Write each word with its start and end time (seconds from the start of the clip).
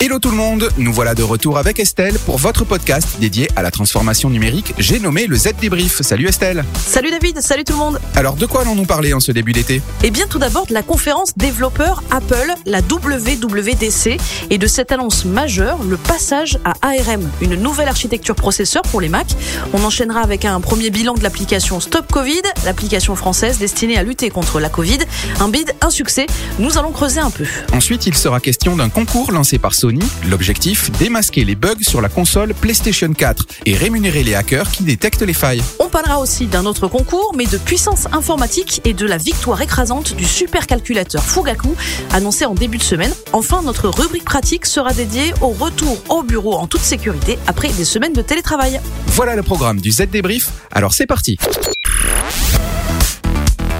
Hello 0.00 0.20
tout 0.20 0.30
le 0.30 0.36
monde, 0.36 0.70
nous 0.78 0.92
voilà 0.92 1.16
de 1.16 1.24
retour 1.24 1.58
avec 1.58 1.80
Estelle 1.80 2.20
pour 2.20 2.38
votre 2.38 2.64
podcast 2.64 3.16
dédié 3.18 3.48
à 3.56 3.62
la 3.62 3.72
transformation 3.72 4.30
numérique. 4.30 4.72
J'ai 4.78 5.00
nommé 5.00 5.26
le 5.26 5.34
Z 5.34 5.54
Débrief. 5.60 6.02
Salut 6.02 6.28
Estelle. 6.28 6.64
Salut 6.76 7.10
David, 7.10 7.40
salut 7.40 7.64
tout 7.64 7.72
le 7.72 7.80
monde. 7.80 7.98
Alors 8.14 8.36
de 8.36 8.46
quoi 8.46 8.60
allons-nous 8.60 8.84
parler 8.84 9.12
en 9.12 9.18
ce 9.18 9.32
début 9.32 9.52
d'été? 9.52 9.82
Eh 10.04 10.12
bien 10.12 10.28
tout 10.28 10.38
d'abord 10.38 10.66
de 10.66 10.72
la 10.72 10.84
conférence 10.84 11.36
développeur 11.36 12.04
Apple, 12.12 12.54
la 12.64 12.78
WWDC, 12.78 14.18
et 14.50 14.58
de 14.58 14.66
cette 14.68 14.92
annonce 14.92 15.24
majeure, 15.24 15.82
le 15.82 15.96
passage 15.96 16.60
à 16.64 16.74
ARM, 16.80 17.28
une 17.40 17.56
nouvelle 17.56 17.88
architecture 17.88 18.36
processeur 18.36 18.82
pour 18.82 19.00
les 19.00 19.08
Mac. 19.08 19.26
On 19.72 19.82
enchaînera 19.82 20.20
avec 20.20 20.44
un 20.44 20.60
premier 20.60 20.90
bilan 20.90 21.14
de 21.14 21.24
l'application 21.24 21.80
Stop 21.80 22.06
Covid, 22.12 22.42
l'application 22.64 23.16
française 23.16 23.58
destinée 23.58 23.98
à 23.98 24.04
lutter 24.04 24.30
contre 24.30 24.60
la 24.60 24.68
Covid. 24.68 24.98
Un 25.40 25.48
bid, 25.48 25.74
un 25.80 25.90
succès. 25.90 26.26
Nous 26.60 26.78
allons 26.78 26.92
creuser 26.92 27.18
un 27.18 27.30
peu. 27.30 27.44
Ensuite, 27.72 28.06
il 28.06 28.14
sera 28.14 28.38
question 28.38 28.76
d'un 28.76 28.90
concours 28.90 29.32
lancé 29.32 29.58
par 29.58 29.74
Sony. 29.74 29.87
L'objectif, 30.28 30.90
démasquer 30.92 31.44
les 31.44 31.54
bugs 31.54 31.82
sur 31.82 32.00
la 32.00 32.08
console 32.08 32.54
PlayStation 32.54 33.12
4 33.12 33.46
et 33.66 33.74
rémunérer 33.74 34.22
les 34.22 34.34
hackers 34.34 34.70
qui 34.70 34.82
détectent 34.82 35.22
les 35.22 35.32
failles. 35.32 35.62
On 35.78 35.88
parlera 35.88 36.18
aussi 36.20 36.46
d'un 36.46 36.66
autre 36.66 36.88
concours, 36.88 37.32
mais 37.36 37.46
de 37.46 37.58
puissance 37.58 38.06
informatique 38.12 38.80
et 38.84 38.92
de 38.92 39.06
la 39.06 39.16
victoire 39.16 39.60
écrasante 39.62 40.14
du 40.14 40.24
supercalculateur 40.24 41.22
Fugaku, 41.22 41.74
annoncé 42.12 42.44
en 42.44 42.54
début 42.54 42.78
de 42.78 42.82
semaine. 42.82 43.12
Enfin, 43.32 43.62
notre 43.62 43.88
rubrique 43.88 44.24
pratique 44.24 44.66
sera 44.66 44.92
dédiée 44.92 45.32
au 45.40 45.48
retour 45.48 45.96
au 46.08 46.22
bureau 46.22 46.54
en 46.54 46.66
toute 46.66 46.82
sécurité 46.82 47.38
après 47.46 47.68
des 47.70 47.84
semaines 47.84 48.12
de 48.12 48.22
télétravail. 48.22 48.80
Voilà 49.08 49.36
le 49.36 49.42
programme 49.42 49.80
du 49.80 49.90
Z 49.90 50.08
Débrief. 50.10 50.50
Alors 50.72 50.92
c'est 50.92 51.06
parti. 51.06 51.38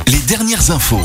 Les 0.06 0.20
dernières 0.26 0.70
infos. 0.70 1.04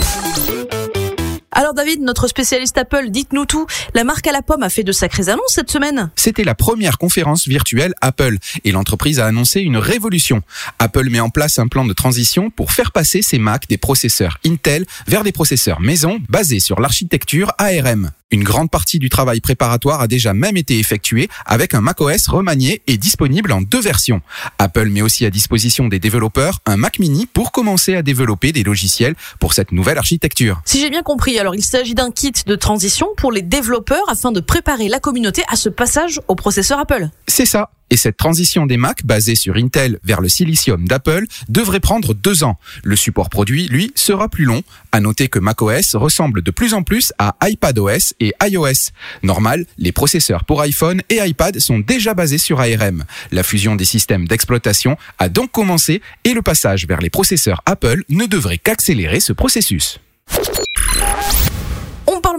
Alors 1.54 1.74
David, 1.74 2.02
notre 2.02 2.28
spécialiste 2.28 2.78
Apple, 2.78 3.10
dites-nous 3.10 3.46
tout. 3.46 3.68
La 3.94 4.04
marque 4.04 4.26
à 4.28 4.32
la 4.32 4.42
pomme 4.42 4.64
a 4.64 4.70
fait 4.70 4.84
de 4.84 4.92
sacrées 4.92 5.30
annonces 5.30 5.54
cette 5.54 5.70
semaine. 5.70 6.10
C'était 6.16 6.44
la 6.44 6.56
première 6.56 6.98
conférence 6.98 7.48
virtuelle 7.48 7.94
Apple 8.02 8.38
et 8.64 8.72
l'entreprise 8.72 9.20
a 9.20 9.28
annoncé 9.28 9.62
une 9.62 9.78
révolution. 9.78 10.42
Apple 10.80 11.10
met 11.10 11.20
en 11.20 11.30
place 11.30 11.60
un 11.60 11.68
plan 11.68 11.86
de 11.86 11.94
transition 11.94 12.50
pour 12.50 12.72
faire 12.72 12.92
passer 12.92 13.22
ses 13.22 13.38
Mac 13.38 13.68
des 13.68 13.78
processeurs 13.78 14.40
Intel 14.46 14.86
vers 15.08 15.24
des 15.24 15.32
processeurs 15.32 15.80
maison 15.80 16.20
basés 16.28 16.60
sur 16.60 16.80
l'architecture 16.80 17.52
ARM. 17.60 18.12
Une 18.34 18.44
grande 18.44 18.72
partie 18.72 18.98
du 18.98 19.10
travail 19.10 19.42
préparatoire 19.42 20.02
a 20.02 20.08
déjà 20.08 20.34
même 20.34 20.58
été 20.58 20.80
effectuée 20.80 21.30
avec 21.46 21.76
un 21.76 21.82
macOS 21.82 22.28
remanié 22.28 22.82
et 22.88 22.98
disponible 22.98 23.52
en 23.52 23.62
deux 23.62 23.80
versions. 23.80 24.22
Apple 24.58 24.90
met 24.90 25.04
aussi 25.04 25.24
à 25.28 25.30
disposition 25.30 25.88
des 25.88 26.00
développeurs 26.00 26.58
un 26.66 26.76
Mac 26.76 26.98
mini 26.98 27.28
pour 27.28 27.52
commencer 27.52 27.96
à 27.96 28.02
développer 28.02 28.52
des 28.52 28.64
logiciels 28.64 29.14
pour 29.40 29.54
cette 29.54 29.72
nouvelle 29.72 30.00
architecture. 30.00 30.64
Si 30.66 30.80
j'ai 30.80 30.90
bien 30.90 31.04
compris, 31.04 31.38
alors 31.38 31.54
il 31.54 31.62
s'agit 31.62 31.94
d'un 31.94 32.10
kit 32.10 32.34
de 32.48 32.56
transition 32.56 33.10
pour 33.18 33.32
les 33.32 33.44
développeurs 33.44 34.10
afin 34.10 34.32
de 34.32 34.40
préparer 34.40 34.88
la 34.88 35.00
communauté 35.00 35.44
à 35.48 35.56
ce 35.56 35.70
passage 35.70 36.20
au 36.28 36.34
processeur 36.34 36.80
Apple. 36.80 37.10
C'est 37.28 37.46
ça. 37.46 37.70
Et 37.94 37.96
cette 37.96 38.18
transition 38.18 38.66
des 38.66 38.76
Mac 38.76 39.06
basée 39.06 39.36
sur 39.36 39.56
Intel 39.56 40.00
vers 40.04 40.20
le 40.20 40.28
silicium 40.28 40.88
d'Apple 40.88 41.26
devrait 41.48 41.80
prendre 41.80 42.16
deux 42.16 42.44
ans. 42.44 42.58
Le 42.84 42.96
support 42.96 43.30
produit, 43.30 43.68
lui, 43.68 43.92
sera 43.94 44.30
plus 44.30 44.46
long. 44.46 44.64
À 44.92 45.00
noter 45.00 45.28
que 45.28 45.38
macOS 45.38 45.94
ressemble 45.94 46.42
de 46.42 46.50
plus 46.50 46.74
en 46.74 46.82
plus 46.82 47.14
à 47.20 47.36
iPadOS 47.44 48.16
et 48.20 48.34
iOS. 48.44 48.90
Normal, 49.22 49.68
les 49.78 49.92
processeurs 49.92 50.44
pour 50.44 50.62
iPhone 50.62 51.04
et 51.12 51.18
iPad 51.24 51.60
sont 51.60 51.78
déjà 51.78 52.16
basés 52.16 52.40
sur 52.40 52.60
ARM. 52.62 53.04
La 53.32 53.44
fusion 53.44 53.76
des 53.76 53.86
systèmes 53.86 54.28
d'exploitation 54.28 54.98
a 55.20 55.30
donc 55.30 55.52
commencé 55.52 56.02
et 56.24 56.34
le 56.34 56.42
passage 56.42 56.88
vers 56.88 57.00
les 57.00 57.12
processeurs 57.12 57.62
Apple 57.68 58.02
ne 58.10 58.26
devrait 58.26 58.58
qu'accélérer 58.58 59.20
ce 59.20 59.34
processus. 59.34 60.00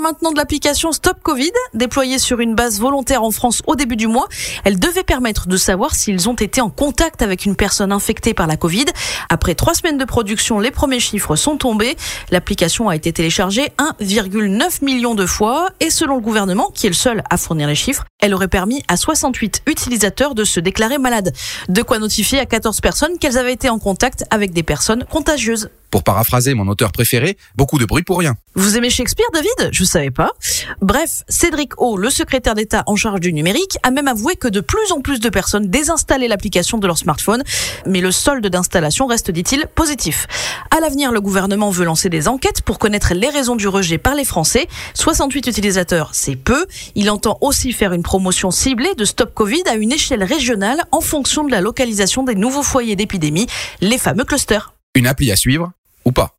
Maintenant 0.04 0.32
de 0.32 0.36
l'application 0.36 0.92
Stop 0.92 1.16
Covid, 1.22 1.50
déployée 1.72 2.18
sur 2.18 2.40
une 2.40 2.54
base 2.54 2.78
volontaire 2.78 3.22
en 3.22 3.30
France 3.30 3.62
au 3.66 3.74
début 3.74 3.96
du 3.96 4.06
mois. 4.06 4.28
Elle 4.64 4.78
devait 4.78 5.02
permettre 5.02 5.48
de 5.48 5.56
savoir 5.56 5.94
s'ils 5.94 6.28
ont 6.28 6.34
été 6.34 6.60
en 6.60 6.68
contact 6.68 7.22
avec 7.22 7.46
une 7.46 7.56
personne 7.56 7.90
infectée 7.90 8.34
par 8.34 8.46
la 8.46 8.58
Covid. 8.58 8.84
Après 9.30 9.54
trois 9.54 9.72
semaines 9.72 9.96
de 9.96 10.04
production, 10.04 10.60
les 10.60 10.70
premiers 10.70 11.00
chiffres 11.00 11.36
sont 11.36 11.56
tombés. 11.56 11.96
L'application 12.30 12.90
a 12.90 12.96
été 12.96 13.14
téléchargée 13.14 13.72
1,9 13.98 14.84
million 14.84 15.14
de 15.14 15.24
fois 15.24 15.70
et 15.80 15.88
selon 15.88 16.16
le 16.16 16.20
gouvernement, 16.20 16.70
qui 16.74 16.84
est 16.84 16.90
le 16.90 16.94
seul 16.94 17.22
à 17.30 17.38
fournir 17.38 17.66
les 17.66 17.74
chiffres, 17.74 18.04
elle 18.20 18.34
aurait 18.34 18.48
permis 18.48 18.82
à 18.88 18.98
68 18.98 19.62
utilisateurs 19.66 20.34
de 20.34 20.44
se 20.44 20.60
déclarer 20.60 20.98
malades. 20.98 21.32
De 21.70 21.80
quoi 21.80 21.98
notifier 21.98 22.40
à 22.40 22.44
14 22.44 22.82
personnes 22.82 23.18
qu'elles 23.18 23.38
avaient 23.38 23.54
été 23.54 23.70
en 23.70 23.78
contact 23.78 24.26
avec 24.30 24.52
des 24.52 24.62
personnes 24.62 25.06
contagieuses. 25.10 25.70
Pour 25.94 26.02
paraphraser 26.02 26.54
mon 26.54 26.66
auteur 26.66 26.90
préféré, 26.90 27.36
beaucoup 27.54 27.78
de 27.78 27.84
bruit 27.84 28.02
pour 28.02 28.18
rien. 28.18 28.34
Vous 28.56 28.76
aimez 28.76 28.90
Shakespeare, 28.90 29.28
David? 29.32 29.70
Je 29.70 29.84
savais 29.84 30.10
pas. 30.10 30.32
Bref, 30.80 31.22
Cédric 31.28 31.80
O, 31.80 31.96
le 31.96 32.10
secrétaire 32.10 32.56
d'État 32.56 32.82
en 32.88 32.96
charge 32.96 33.20
du 33.20 33.32
numérique, 33.32 33.78
a 33.84 33.92
même 33.92 34.08
avoué 34.08 34.34
que 34.34 34.48
de 34.48 34.60
plus 34.60 34.90
en 34.90 35.00
plus 35.00 35.20
de 35.20 35.28
personnes 35.28 35.68
désinstallaient 35.68 36.26
l'application 36.26 36.78
de 36.78 36.88
leur 36.88 36.98
smartphone, 36.98 37.44
mais 37.86 38.00
le 38.00 38.10
solde 38.10 38.44
d'installation 38.44 39.06
reste, 39.06 39.30
dit-il, 39.30 39.68
positif. 39.72 40.26
À 40.72 40.80
l'avenir, 40.80 41.12
le 41.12 41.20
gouvernement 41.20 41.70
veut 41.70 41.84
lancer 41.84 42.08
des 42.08 42.26
enquêtes 42.26 42.62
pour 42.62 42.80
connaître 42.80 43.14
les 43.14 43.28
raisons 43.28 43.54
du 43.54 43.68
rejet 43.68 43.98
par 43.98 44.16
les 44.16 44.24
Français. 44.24 44.66
68 44.94 45.46
utilisateurs, 45.46 46.10
c'est 46.12 46.34
peu. 46.34 46.66
Il 46.96 47.08
entend 47.08 47.38
aussi 47.40 47.72
faire 47.72 47.92
une 47.92 48.02
promotion 48.02 48.50
ciblée 48.50 48.96
de 48.96 49.04
Stop 49.04 49.32
Covid 49.32 49.62
à 49.70 49.76
une 49.76 49.92
échelle 49.92 50.24
régionale 50.24 50.82
en 50.90 51.00
fonction 51.00 51.44
de 51.44 51.52
la 51.52 51.60
localisation 51.60 52.24
des 52.24 52.34
nouveaux 52.34 52.64
foyers 52.64 52.96
d'épidémie, 52.96 53.46
les 53.80 53.98
fameux 53.98 54.24
clusters. 54.24 54.74
Une 54.96 55.06
appli 55.06 55.30
à 55.30 55.36
suivre 55.36 55.72
ou 56.04 56.12
pas. 56.12 56.34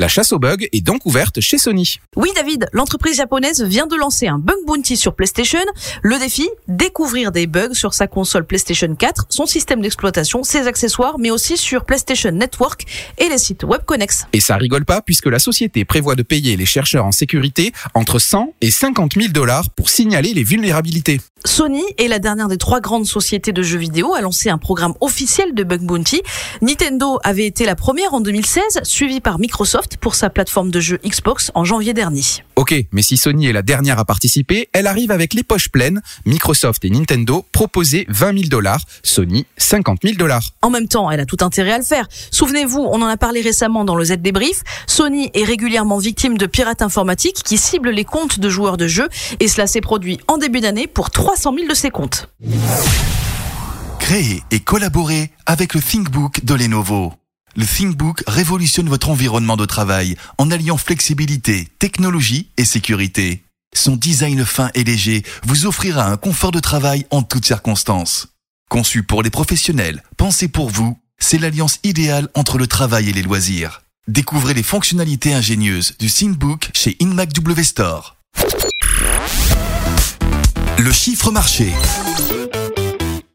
La 0.00 0.08
chasse 0.08 0.32
aux 0.32 0.38
bugs 0.38 0.64
est 0.72 0.80
donc 0.80 1.04
ouverte 1.04 1.42
chez 1.42 1.58
Sony. 1.58 2.00
Oui 2.16 2.30
David, 2.34 2.70
l'entreprise 2.72 3.18
japonaise 3.18 3.62
vient 3.62 3.86
de 3.86 3.96
lancer 3.96 4.28
un 4.28 4.38
bug 4.38 4.56
bounty 4.66 4.96
sur 4.96 5.14
PlayStation. 5.14 5.58
Le 6.00 6.18
défi, 6.18 6.48
découvrir 6.68 7.32
des 7.32 7.46
bugs 7.46 7.74
sur 7.74 7.92
sa 7.92 8.06
console 8.06 8.46
PlayStation 8.46 8.94
4, 8.94 9.26
son 9.28 9.44
système 9.44 9.82
d'exploitation, 9.82 10.42
ses 10.42 10.66
accessoires, 10.66 11.18
mais 11.18 11.30
aussi 11.30 11.58
sur 11.58 11.84
PlayStation 11.84 12.30
Network 12.30 12.86
et 13.18 13.28
les 13.28 13.36
sites 13.36 13.62
web 13.62 13.82
connexes. 13.84 14.24
Et 14.32 14.40
ça 14.40 14.56
rigole 14.56 14.86
pas 14.86 15.02
puisque 15.02 15.26
la 15.26 15.38
société 15.38 15.84
prévoit 15.84 16.14
de 16.14 16.22
payer 16.22 16.56
les 16.56 16.64
chercheurs 16.64 17.04
en 17.04 17.12
sécurité 17.12 17.74
entre 17.92 18.18
100 18.18 18.54
et 18.62 18.70
50 18.70 19.16
000 19.16 19.28
dollars 19.28 19.68
pour 19.68 19.90
signaler 19.90 20.32
les 20.32 20.44
vulnérabilités. 20.44 21.20
Sony 21.44 21.82
est 21.96 22.08
la 22.08 22.18
dernière 22.18 22.48
des 22.48 22.58
trois 22.58 22.80
grandes 22.80 23.06
sociétés 23.06 23.52
de 23.52 23.62
jeux 23.62 23.78
vidéo 23.78 24.14
à 24.14 24.20
lancer 24.20 24.50
un 24.50 24.58
programme 24.58 24.94
officiel 25.00 25.54
de 25.54 25.64
bug 25.64 25.80
bounty. 25.80 26.22
Nintendo 26.60 27.18
avait 27.22 27.46
été 27.46 27.64
la 27.64 27.74
première 27.74 28.12
en 28.12 28.20
2016, 28.20 28.80
suivie 28.82 29.20
par 29.20 29.38
Microsoft 29.38 29.89
pour 29.96 30.14
sa 30.14 30.30
plateforme 30.30 30.70
de 30.70 30.80
jeux 30.80 30.98
Xbox 31.04 31.50
en 31.54 31.64
janvier 31.64 31.92
dernier. 31.92 32.22
Ok, 32.56 32.74
mais 32.92 33.02
si 33.02 33.16
Sony 33.16 33.46
est 33.46 33.52
la 33.52 33.62
dernière 33.62 33.98
à 33.98 34.04
participer, 34.04 34.68
elle 34.72 34.86
arrive 34.86 35.10
avec 35.10 35.34
les 35.34 35.42
poches 35.42 35.68
pleines. 35.68 36.02
Microsoft 36.26 36.84
et 36.84 36.90
Nintendo 36.90 37.46
proposaient 37.52 38.04
20 38.08 38.38
000 38.38 38.48
dollars, 38.48 38.80
Sony 39.02 39.46
50 39.56 40.00
000 40.02 40.16
dollars. 40.16 40.42
En 40.62 40.70
même 40.70 40.88
temps, 40.88 41.10
elle 41.10 41.20
a 41.20 41.26
tout 41.26 41.38
intérêt 41.40 41.72
à 41.72 41.78
le 41.78 41.84
faire. 41.84 42.06
Souvenez-vous, 42.30 42.80
on 42.80 43.02
en 43.02 43.06
a 43.06 43.16
parlé 43.16 43.40
récemment 43.40 43.84
dans 43.84 43.94
le 43.94 44.04
Z 44.04 44.18
débrief. 44.18 44.62
Sony 44.86 45.30
est 45.34 45.44
régulièrement 45.44 45.98
victime 45.98 46.36
de 46.36 46.46
pirates 46.46 46.82
informatiques 46.82 47.42
qui 47.44 47.56
ciblent 47.56 47.90
les 47.90 48.04
comptes 48.04 48.40
de 48.40 48.48
joueurs 48.48 48.76
de 48.76 48.86
jeux 48.86 49.08
et 49.38 49.48
cela 49.48 49.66
s'est 49.66 49.80
produit 49.80 50.18
en 50.28 50.38
début 50.38 50.60
d'année 50.60 50.86
pour 50.86 51.10
300 51.10 51.54
000 51.54 51.68
de 51.68 51.74
ces 51.74 51.90
comptes. 51.90 52.28
Créer 53.98 54.42
et 54.50 54.60
collaborer 54.60 55.30
avec 55.46 55.74
le 55.74 55.80
ThinkBook 55.80 56.44
de 56.44 56.54
Lenovo. 56.54 57.12
Le 57.56 57.66
ThinkBook 57.66 58.22
révolutionne 58.26 58.88
votre 58.88 59.10
environnement 59.10 59.56
de 59.56 59.66
travail 59.66 60.16
en 60.38 60.50
alliant 60.50 60.76
flexibilité, 60.76 61.68
technologie 61.78 62.48
et 62.56 62.64
sécurité. 62.64 63.44
Son 63.74 63.96
design 63.96 64.44
fin 64.44 64.70
et 64.74 64.84
léger 64.84 65.24
vous 65.44 65.66
offrira 65.66 66.04
un 66.04 66.16
confort 66.16 66.52
de 66.52 66.60
travail 66.60 67.06
en 67.10 67.22
toutes 67.22 67.46
circonstances. 67.46 68.28
Conçu 68.68 69.02
pour 69.02 69.22
les 69.22 69.30
professionnels, 69.30 70.02
pensé 70.16 70.48
pour 70.48 70.70
vous, 70.70 70.98
c'est 71.18 71.38
l'alliance 71.38 71.80
idéale 71.82 72.28
entre 72.34 72.56
le 72.56 72.66
travail 72.66 73.08
et 73.08 73.12
les 73.12 73.22
loisirs. 73.22 73.82
Découvrez 74.06 74.54
les 74.54 74.62
fonctionnalités 74.62 75.34
ingénieuses 75.34 75.96
du 75.98 76.10
ThinkBook 76.10 76.70
chez 76.72 76.96
InMacW 77.00 77.62
Store. 77.62 78.16
Le 80.78 80.92
chiffre 80.92 81.30
marché. 81.30 81.72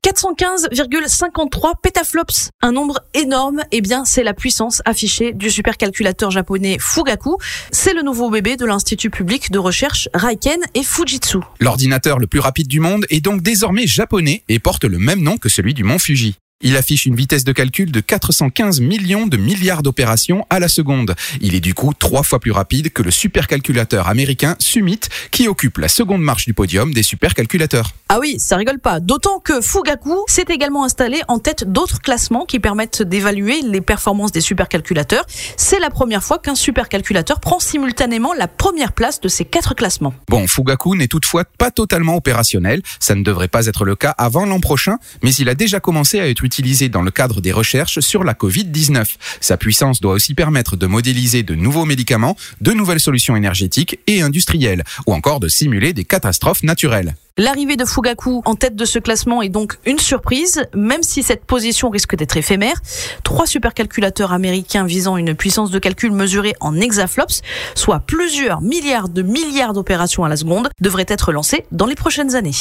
415,53 0.05 1.71
pétaflops, 1.81 2.51
un 2.61 2.71
nombre 2.71 2.99
énorme, 3.15 3.63
eh 3.71 3.81
bien 3.81 4.05
c'est 4.05 4.21
la 4.21 4.35
puissance 4.35 4.83
affichée 4.85 5.33
du 5.33 5.49
supercalculateur 5.49 6.29
japonais 6.29 6.77
Fugaku. 6.79 7.37
C'est 7.71 7.95
le 7.95 8.03
nouveau 8.03 8.29
bébé 8.29 8.55
de 8.55 8.67
l'Institut 8.67 9.09
public 9.09 9.49
de 9.49 9.57
recherche 9.57 10.07
Raiken 10.13 10.59
et 10.75 10.83
Fujitsu. 10.83 11.39
L'ordinateur 11.59 12.19
le 12.19 12.27
plus 12.27 12.39
rapide 12.39 12.67
du 12.67 12.79
monde 12.79 13.07
est 13.09 13.19
donc 13.21 13.41
désormais 13.41 13.87
japonais 13.87 14.43
et 14.47 14.59
porte 14.59 14.83
le 14.83 14.99
même 14.99 15.21
nom 15.21 15.37
que 15.37 15.49
celui 15.49 15.73
du 15.73 15.83
mont 15.83 15.97
Fuji. 15.97 16.35
Il 16.61 16.77
affiche 16.77 17.05
une 17.05 17.17
vitesse 17.17 17.43
de 17.43 17.51
calcul 17.51 17.91
de 17.91 17.99
415 17.99 18.79
millions 18.79 19.27
de 19.27 19.35
milliards 19.35 19.83
d'opérations 19.83 20.47
à 20.49 20.61
la 20.61 20.69
seconde. 20.69 21.13
Il 21.41 21.53
est 21.53 21.59
du 21.59 21.73
coup 21.73 21.91
trois 21.93 22.23
fois 22.23 22.39
plus 22.39 22.51
rapide 22.51 22.93
que 22.93 23.03
le 23.03 23.11
supercalculateur 23.11 24.07
américain 24.07 24.55
Summit 24.59 25.01
qui 25.31 25.49
occupe 25.49 25.79
la 25.79 25.89
seconde 25.89 26.21
marche 26.21 26.45
du 26.45 26.53
podium 26.53 26.93
des 26.93 27.03
supercalculateurs. 27.03 27.91
Ah 28.07 28.19
oui, 28.21 28.37
ça 28.39 28.55
rigole 28.55 28.79
pas. 28.79 29.01
D'autant 29.01 29.39
que 29.39 29.59
Fugaku 29.59 30.15
s'est 30.27 30.45
également 30.47 30.85
installé 30.85 31.19
en 31.27 31.39
tête 31.39 31.69
d'autres 31.69 31.99
classements 31.99 32.45
qui 32.45 32.59
permettent 32.59 33.01
d'évaluer 33.01 33.61
les 33.61 33.81
performances 33.81 34.31
des 34.31 34.39
supercalculateurs. 34.39 35.25
C'est 35.57 35.79
la 35.79 35.89
première 35.89 36.23
fois 36.23 36.39
qu'un 36.39 36.55
supercalculateur 36.55 37.41
prend 37.41 37.59
simultanément 37.59 38.33
la 38.33 38.47
première 38.47 38.93
place 38.93 39.19
de 39.19 39.27
ces 39.27 39.43
quatre 39.43 39.75
classements. 39.75 40.13
Bon, 40.29 40.47
Fugaku 40.47 40.95
n'est 40.95 41.09
toutefois 41.09 41.43
pas 41.43 41.69
totalement 41.69 42.15
opérationnel. 42.15 42.81
Ça 43.01 43.13
ne 43.13 43.23
devrait 43.23 43.49
pas 43.49 43.65
être 43.65 43.83
le 43.83 43.97
cas 43.97 44.11
avant 44.11 44.45
l'an 44.45 44.61
prochain, 44.61 44.99
mais 45.21 45.33
il 45.33 45.49
a 45.49 45.53
déjà 45.53 45.81
commencé 45.81 46.21
à 46.21 46.29
être 46.29 46.44
utilisé 46.45 46.87
dans 46.87 47.01
le 47.01 47.11
cadre 47.11 47.41
des 47.41 47.51
recherches 47.51 47.99
sur 47.99 48.23
la 48.23 48.33
Covid-19. 48.33 49.05
Sa 49.41 49.57
puissance 49.57 49.99
doit 49.99 50.13
aussi 50.13 50.33
permettre 50.33 50.77
de 50.77 50.87
modéliser 50.87 51.43
de 51.43 51.55
nouveaux 51.55 51.85
médicaments, 51.85 52.37
de 52.61 52.71
nouvelles 52.71 52.99
solutions 52.99 53.35
énergétiques 53.35 53.99
et 54.07 54.21
industrielles, 54.21 54.83
ou 55.07 55.13
encore 55.13 55.39
de 55.41 55.49
simuler 55.49 55.91
des 55.91 56.05
catastrophes 56.05 56.63
naturelles. 56.63 57.15
L'arrivée 57.37 57.75
de 57.75 57.83
Fugaku 57.83 58.41
en 58.45 58.55
tête 58.55 58.77
de 58.77 58.85
ce 58.85 58.97
classement 58.97 59.41
est 59.41 59.49
donc 59.49 59.77
une 59.85 59.99
surprise, 59.99 60.63
même 60.73 61.03
si 61.03 61.21
cette 61.21 61.43
position 61.43 61.89
risque 61.89 62.15
d'être 62.15 62.37
éphémère. 62.37 62.75
Trois 63.23 63.45
supercalculateurs 63.45 64.31
américains 64.31 64.85
visant 64.85 65.17
une 65.17 65.35
puissance 65.35 65.69
de 65.69 65.79
calcul 65.79 66.13
mesurée 66.13 66.53
en 66.61 66.79
hexaflops, 66.79 67.41
soit 67.73 67.99
plusieurs 67.99 68.61
milliards 68.61 69.09
de 69.09 69.21
milliards 69.21 69.73
d'opérations 69.73 70.23
à 70.23 70.29
la 70.29 70.37
seconde, 70.37 70.69
devraient 70.79 71.05
être 71.09 71.33
lancés 71.33 71.65
dans 71.73 71.87
les 71.87 71.95
prochaines 71.95 72.35
années 72.35 72.55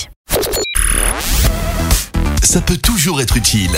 ça 2.44 2.60
peut 2.60 2.76
toujours 2.76 3.20
être 3.20 3.36
utile. 3.36 3.70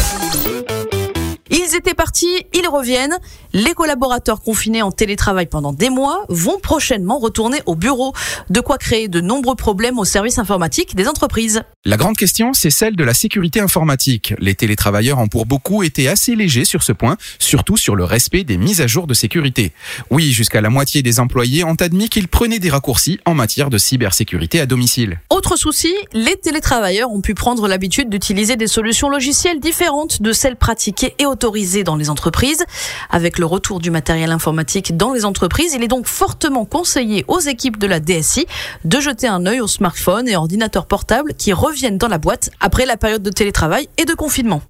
Ils 1.50 1.76
étaient 1.76 1.94
partis, 1.94 2.46
ils 2.52 2.68
reviennent. 2.68 3.16
Les 3.52 3.72
collaborateurs 3.72 4.40
confinés 4.40 4.82
en 4.82 4.90
télétravail 4.90 5.46
pendant 5.46 5.72
des 5.72 5.90
mois 5.90 6.24
vont 6.28 6.58
prochainement 6.58 7.18
retourner 7.18 7.62
au 7.66 7.74
bureau. 7.74 8.12
De 8.50 8.60
quoi 8.60 8.78
créer 8.78 9.08
de 9.08 9.20
nombreux 9.20 9.54
problèmes 9.54 9.98
au 9.98 10.04
service 10.04 10.38
informatique 10.38 10.96
des 10.96 11.08
entreprises. 11.08 11.62
La 11.84 11.96
grande 11.96 12.16
question, 12.16 12.52
c'est 12.52 12.70
celle 12.70 12.96
de 12.96 13.04
la 13.04 13.14
sécurité 13.14 13.60
informatique. 13.60 14.34
Les 14.38 14.54
télétravailleurs 14.54 15.18
ont 15.18 15.28
pour 15.28 15.46
beaucoup 15.46 15.82
été 15.82 16.08
assez 16.08 16.34
légers 16.34 16.64
sur 16.64 16.82
ce 16.82 16.92
point, 16.92 17.16
surtout 17.38 17.76
sur 17.76 17.94
le 17.94 18.04
respect 18.04 18.42
des 18.42 18.56
mises 18.56 18.80
à 18.80 18.86
jour 18.86 19.06
de 19.06 19.14
sécurité. 19.14 19.72
Oui, 20.10 20.32
jusqu'à 20.32 20.60
la 20.60 20.68
moitié 20.68 21.02
des 21.02 21.20
employés 21.20 21.62
ont 21.64 21.74
admis 21.74 22.08
qu'ils 22.08 22.28
prenaient 22.28 22.58
des 22.58 22.70
raccourcis 22.70 23.20
en 23.24 23.34
matière 23.34 23.70
de 23.70 23.78
cybersécurité 23.78 24.60
à 24.60 24.66
domicile. 24.66 25.20
Autre 25.30 25.56
souci, 25.56 25.94
les 26.12 26.36
télétravailleurs 26.36 27.12
ont 27.12 27.20
pu 27.20 27.34
prendre 27.34 27.68
l'habitude 27.68 28.08
d'utiliser 28.10 28.56
des 28.56 28.66
solutions 28.66 29.08
logicielles 29.08 29.60
différentes 29.60 30.20
de 30.20 30.32
celles 30.32 30.56
pratiquées 30.56 31.14
et 31.18 31.26
autorisées 31.36 31.84
dans 31.84 31.96
les 31.96 32.08
entreprises. 32.10 32.64
Avec 33.10 33.38
le 33.38 33.44
retour 33.46 33.78
du 33.78 33.90
matériel 33.90 34.32
informatique 34.32 34.96
dans 34.96 35.12
les 35.12 35.24
entreprises, 35.24 35.74
il 35.74 35.84
est 35.84 35.88
donc 35.88 36.06
fortement 36.06 36.64
conseillé 36.64 37.24
aux 37.28 37.40
équipes 37.40 37.78
de 37.78 37.86
la 37.86 38.00
DSI 38.00 38.46
de 38.84 39.00
jeter 39.00 39.28
un 39.28 39.44
œil 39.44 39.60
aux 39.60 39.66
smartphones 39.66 40.28
et 40.28 40.36
ordinateurs 40.36 40.86
portables 40.86 41.34
qui 41.34 41.52
reviennent 41.52 41.76
viennent 41.76 41.98
dans 41.98 42.08
la 42.08 42.18
boîte 42.18 42.50
après 42.58 42.86
la 42.86 42.96
période 42.96 43.22
de 43.22 43.30
télétravail 43.30 43.88
et 43.98 44.04
de 44.04 44.14
confinement. 44.14 44.62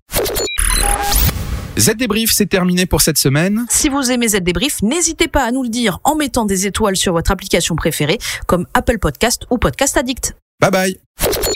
Z 1.79 1.95
Débrief, 1.97 2.33
c'est 2.33 2.47
terminé 2.47 2.87
pour 2.87 3.01
cette 3.01 3.19
semaine. 3.19 3.65
Si 3.71 3.89
vous 3.89 4.11
aimez 4.11 4.29
Z 4.29 4.41
Débrief, 4.41 4.83
n'hésitez 4.83 5.29
pas 5.29 5.45
à 5.45 5.53
nous 5.53 5.63
le 5.63 5.69
dire 5.69 6.01
en 6.05 6.17
mettant 6.17 6.47
des 6.47 6.67
étoiles 6.67 6.97
sur 6.97 7.13
votre 7.13 7.31
application 7.31 7.77
préférée, 7.77 8.19
comme 8.47 8.67
Apple 8.75 8.99
Podcast 8.99 9.47
ou 9.51 9.59
Podcast 9.59 9.97
Addict. 9.97 10.35
Bye 10.61 10.71
bye. 10.71 11.56